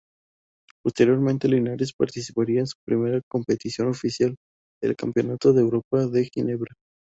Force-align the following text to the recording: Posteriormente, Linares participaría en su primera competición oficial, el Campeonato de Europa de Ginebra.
Posteriormente, 0.83 1.47
Linares 1.47 1.93
participaría 1.93 2.61
en 2.61 2.65
su 2.65 2.75
primera 2.83 3.21
competición 3.29 3.87
oficial, 3.89 4.35
el 4.81 4.95
Campeonato 4.95 5.53
de 5.53 5.61
Europa 5.61 6.07
de 6.07 6.27
Ginebra. 6.33 6.73